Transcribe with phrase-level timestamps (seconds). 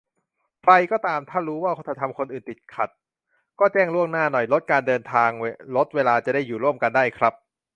[0.61, 2.89] ใครก็ตาม ถ้ารู้ว่าจะทำคนอื่นติดขัด
[3.59, 5.29] ก็แจ้งล่วงหน้าหน่อย ลดการเดินทาง
[5.75, 7.33] ลดเวลา จะได้อยู่ร่วมกันได้ครับ